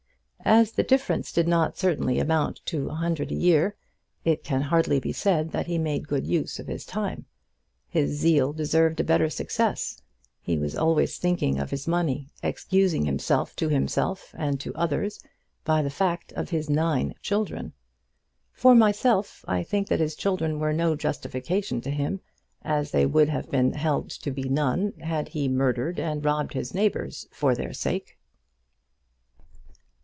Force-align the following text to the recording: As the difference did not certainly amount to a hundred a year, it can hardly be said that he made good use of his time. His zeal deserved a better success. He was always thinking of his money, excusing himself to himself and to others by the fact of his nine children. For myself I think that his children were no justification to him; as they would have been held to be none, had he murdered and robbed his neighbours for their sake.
As 0.43 0.71
the 0.71 0.81
difference 0.83 1.31
did 1.31 1.47
not 1.47 1.77
certainly 1.77 2.17
amount 2.19 2.61
to 2.65 2.89
a 2.89 2.95
hundred 2.95 3.31
a 3.31 3.35
year, 3.35 3.75
it 4.25 4.43
can 4.43 4.59
hardly 4.63 4.99
be 4.99 5.11
said 5.13 5.51
that 5.51 5.67
he 5.67 5.77
made 5.77 6.07
good 6.07 6.25
use 6.25 6.57
of 6.57 6.65
his 6.65 6.83
time. 6.83 7.25
His 7.87 8.09
zeal 8.13 8.51
deserved 8.51 8.99
a 8.99 9.03
better 9.03 9.29
success. 9.29 10.01
He 10.41 10.57
was 10.57 10.75
always 10.75 11.19
thinking 11.19 11.59
of 11.59 11.69
his 11.69 11.87
money, 11.87 12.31
excusing 12.41 13.05
himself 13.05 13.55
to 13.57 13.69
himself 13.69 14.33
and 14.35 14.59
to 14.61 14.73
others 14.73 15.23
by 15.63 15.83
the 15.83 15.91
fact 15.91 16.33
of 16.33 16.49
his 16.49 16.71
nine 16.71 17.13
children. 17.21 17.73
For 18.51 18.73
myself 18.73 19.45
I 19.47 19.61
think 19.61 19.89
that 19.89 19.99
his 20.01 20.15
children 20.15 20.57
were 20.57 20.73
no 20.73 20.95
justification 20.95 21.81
to 21.81 21.91
him; 21.91 22.19
as 22.63 22.89
they 22.89 23.05
would 23.05 23.29
have 23.29 23.51
been 23.51 23.73
held 23.73 24.09
to 24.09 24.31
be 24.31 24.49
none, 24.49 24.93
had 25.01 25.29
he 25.29 25.47
murdered 25.47 25.99
and 25.99 26.25
robbed 26.25 26.55
his 26.55 26.73
neighbours 26.73 27.27
for 27.31 27.53
their 27.53 27.73
sake. 27.73 28.17